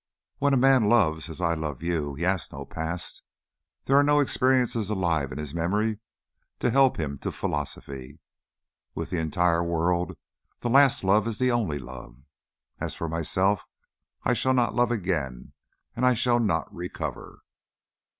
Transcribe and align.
"When 0.39 0.55
a 0.55 0.57
man 0.57 0.89
loves 0.89 1.29
as 1.29 1.39
I 1.41 1.53
love 1.53 1.83
you, 1.83 2.15
he 2.15 2.23
has 2.23 2.51
no 2.51 2.65
past. 2.65 3.21
There 3.85 3.95
are 3.97 4.03
no 4.03 4.19
experiences 4.19 4.89
alive 4.89 5.31
in 5.31 5.37
his 5.37 5.53
memory 5.53 5.99
to 6.57 6.71
help 6.71 6.97
him 6.99 7.19
to 7.19 7.31
philosophy. 7.31 8.17
With 8.95 9.11
the 9.11 9.19
entire 9.19 9.63
world 9.63 10.17
the 10.61 10.71
last 10.71 11.03
love 11.03 11.27
is 11.27 11.37
the 11.37 11.51
only 11.51 11.77
love. 11.77 12.17
As 12.79 12.95
for 12.95 13.07
myself, 13.07 13.67
I 14.23 14.33
shall 14.33 14.55
not 14.55 14.73
love 14.73 14.89
again 14.89 15.53
and 15.95 16.03
I 16.03 16.15
shall 16.15 16.39
not 16.39 16.73
recover." 16.73 17.43